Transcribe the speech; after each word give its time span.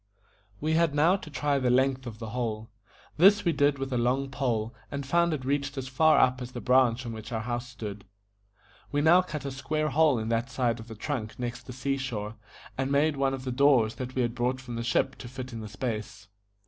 We 0.59 0.73
had 0.73 0.95
now 0.95 1.15
to 1.17 1.29
try 1.29 1.59
the 1.59 1.69
length 1.69 2.07
of 2.07 2.17
the 2.17 2.31
hole. 2.31 2.71
This 3.17 3.45
we 3.45 3.51
did 3.51 3.77
with 3.77 3.93
a 3.93 3.99
long 3.99 4.31
pole, 4.31 4.73
and 4.89 5.05
found 5.05 5.31
it 5.31 5.45
reached 5.45 5.77
as 5.77 5.87
far 5.87 6.17
up 6.17 6.41
as 6.41 6.53
the 6.53 6.59
branch 6.59 7.05
on 7.05 7.13
which 7.13 7.31
our 7.31 7.41
house 7.41 7.69
stood. 7.69 8.03
We 8.91 9.01
now 9.01 9.21
cut 9.21 9.45
a 9.45 9.51
square 9.51 9.89
hole 9.89 10.17
in 10.17 10.29
that 10.29 10.49
side 10.49 10.79
of 10.79 10.87
the 10.87 10.95
trunk 10.95 11.37
next 11.37 11.67
the 11.67 11.71
sea 11.73 11.97
shore, 11.97 12.33
and 12.79 12.91
made 12.91 13.15
one 13.15 13.35
of 13.35 13.43
the 13.43 13.51
doors 13.51 13.93
that 13.97 14.15
we 14.15 14.23
had 14.23 14.33
brought 14.33 14.59
from 14.59 14.75
the 14.75 14.81
ship 14.83 15.17
to 15.17 15.27
fit 15.27 15.53
in 15.53 15.59
the 15.59 15.69
space. 15.69 16.27